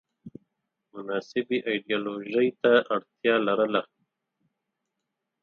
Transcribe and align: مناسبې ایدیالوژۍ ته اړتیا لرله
مناسبې 0.93 1.57
ایدیالوژۍ 1.69 2.49
ته 2.61 2.71
اړتیا 2.95 3.35
لرله 3.47 3.81